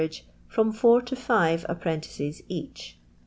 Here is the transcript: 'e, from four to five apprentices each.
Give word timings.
'e, 0.01 0.09
from 0.47 0.71
four 0.71 0.99
to 0.99 1.15
five 1.15 1.63
apprentices 1.69 2.41
each. 2.49 2.97